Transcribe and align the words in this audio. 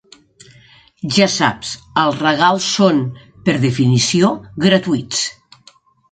Ja 1.17 1.25
saps, 1.33 1.73
els 2.03 2.17
regals 2.23 2.69
són, 2.77 3.01
per 3.49 3.55
definició, 3.67 4.31
gratuïts. 4.65 5.21